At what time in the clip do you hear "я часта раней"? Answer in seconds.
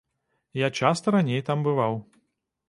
0.61-1.45